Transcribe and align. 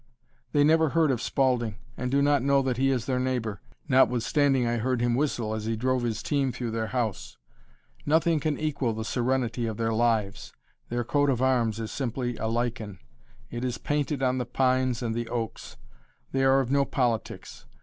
They 0.51 0.63
never 0.63 0.89
heard 0.89 1.11
of 1.11 1.21
Spaulding, 1.21 1.75
and 1.95 2.09
do 2.09 2.23
not 2.23 2.41
know 2.41 2.63
that 2.63 2.77
he 2.77 2.89
is 2.89 3.05
their 3.05 3.19
neighbor, 3.19 3.61
notwithstanding 3.87 4.65
I 4.65 4.77
heard 4.77 4.99
him 4.99 5.13
whistle 5.13 5.53
as 5.53 5.65
he 5.65 5.75
drove 5.75 6.01
his 6.01 6.23
team 6.23 6.51
through 6.51 6.71
their 6.71 6.87
house. 6.87 7.37
Nothing 8.03 8.39
can 8.39 8.57
equal 8.59 8.93
the 8.93 9.05
serenity 9.05 9.67
of 9.67 9.77
their 9.77 9.93
lives. 9.93 10.53
Their 10.89 11.03
coat 11.03 11.29
of 11.29 11.39
arms 11.39 11.79
is 11.79 11.91
simply 11.91 12.35
a 12.37 12.47
lichen. 12.47 12.97
It 13.51 13.63
is 13.63 13.77
painted 13.77 14.23
on 14.23 14.39
the 14.39 14.45
pines 14.47 15.03
and 15.03 15.13
the 15.13 15.29
oaks. 15.29 15.77
They 16.31 16.43
are 16.45 16.61
of 16.61 16.71
no 16.71 16.83
politics. 16.83 17.67